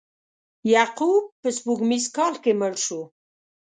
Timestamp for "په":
1.41-1.49